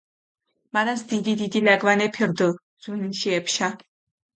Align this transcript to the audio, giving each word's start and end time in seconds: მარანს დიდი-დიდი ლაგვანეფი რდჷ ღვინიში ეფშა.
მარანს 0.77 1.03
დიდი-დიდი 1.11 1.63
ლაგვანეფი 1.69 2.23
რდჷ 2.29 2.49
ღვინიში 2.83 3.29
ეფშა. 3.39 3.69